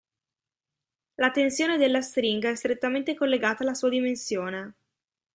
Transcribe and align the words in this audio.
La 1.13 1.29
tensione 1.29 1.77
della 1.77 2.01
stringa 2.01 2.49
è 2.49 2.55
strettamente 2.55 3.13
collegata 3.13 3.61
alla 3.61 3.75
sua 3.75 3.89
dimensione. 3.89 4.73